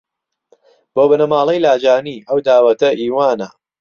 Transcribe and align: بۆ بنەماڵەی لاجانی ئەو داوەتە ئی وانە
بۆ 0.93 1.03
بنەماڵەی 1.09 1.63
لاجانی 1.65 2.23
ئەو 2.27 2.37
داوەتە 2.47 2.89
ئی 2.99 3.07
وانە 3.15 3.49